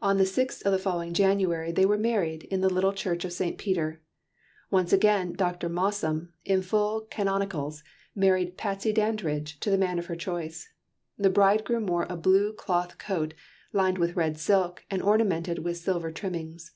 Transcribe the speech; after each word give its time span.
On 0.00 0.16
the 0.16 0.24
sixth 0.24 0.64
of 0.64 0.72
the 0.72 0.78
following 0.78 1.12
January 1.12 1.70
they 1.70 1.84
were 1.84 1.98
married 1.98 2.44
in 2.44 2.62
the 2.62 2.72
little 2.72 2.94
church 2.94 3.26
of 3.26 3.32
St. 3.34 3.58
Peter. 3.58 4.00
Once 4.70 4.90
again 4.90 5.34
Dr. 5.34 5.68
Mossum, 5.68 6.32
in 6.46 6.62
full 6.62 7.06
canonicals, 7.10 7.82
married 8.14 8.56
"Patsy" 8.56 8.90
Dandridge 8.90 9.60
to 9.60 9.68
the 9.68 9.76
man 9.76 9.98
of 9.98 10.06
her 10.06 10.16
choice. 10.16 10.70
The 11.18 11.28
bridegroom 11.28 11.86
wore 11.88 12.06
a 12.08 12.16
blue 12.16 12.54
cloth 12.54 12.96
coat 12.96 13.34
lined 13.74 13.98
with 13.98 14.16
red 14.16 14.38
silk 14.38 14.86
and 14.90 15.02
ornamented 15.02 15.58
with 15.58 15.76
silver 15.76 16.10
trimmings. 16.10 16.72